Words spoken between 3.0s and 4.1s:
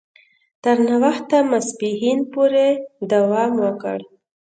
دوام وکړ.